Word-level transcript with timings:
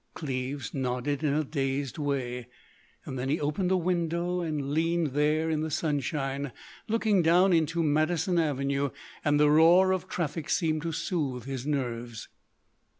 Cleves 0.15 0.73
nodded 0.73 1.23
in 1.23 1.35
a 1.35 1.43
dazed 1.43 1.99
way. 1.99 2.47
Then 3.05 3.29
he 3.29 3.39
opened 3.39 3.69
a 3.69 3.77
window 3.77 4.39
and 4.41 4.71
leaned 4.71 5.11
there 5.13 5.47
in 5.51 5.61
the 5.61 5.69
sunshine, 5.69 6.51
looking 6.87 7.21
down 7.21 7.53
into 7.53 7.83
Madison 7.83 8.39
Avenue. 8.39 8.89
And 9.23 9.39
the 9.39 9.51
roar 9.51 9.91
of 9.93 10.07
traffic 10.09 10.49
seemed 10.49 10.81
to 10.81 10.91
soothe 10.91 11.45
his 11.45 11.67
nerves. 11.67 12.29